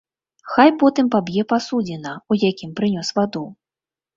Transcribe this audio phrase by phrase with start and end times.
[0.53, 3.45] Хай потым паб'е пасудзіна, у якім прынёс ваду.